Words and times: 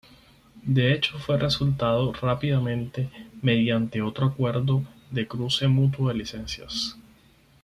De 0.63 0.93
hecho 0.93 1.19
fue 1.19 1.37
resuelto 1.37 2.11
rápidamente 2.13 3.07
mediante 3.43 4.01
otro 4.01 4.25
acuerdo 4.25 4.81
de 5.11 5.27
cruce 5.27 5.67
mutuo 5.67 6.07
de 6.07 6.15
licencias. 6.15 6.97